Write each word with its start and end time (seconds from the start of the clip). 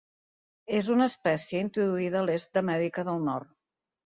És 0.77 0.89
una 0.95 1.07
espècie 1.11 1.61
introduïda 1.65 2.19
a 2.25 2.27
l'est 2.31 2.59
d'Amèrica 2.59 3.07
del 3.11 3.25
Nord. 3.29 3.53